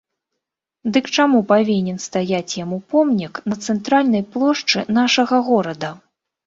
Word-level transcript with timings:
Дык 0.95 1.05
чаму 1.17 1.41
павінен 1.51 1.97
стаяць 2.07 2.57
яму 2.63 2.77
помнік 2.95 3.33
на 3.53 3.61
цэнтральнай 3.69 4.29
плошчы 4.35 4.79
нашага 5.01 5.35
горада? 5.55 5.97